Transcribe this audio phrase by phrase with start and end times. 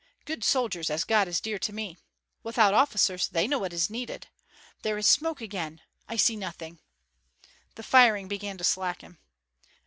[0.25, 1.95] Good soldiers, as God is dear to me!
[2.41, 4.29] Without officers, they know what is needed.
[4.81, 5.79] There is smoke again!
[6.09, 6.79] I see nothing"
[7.75, 9.19] The firing began to slacken.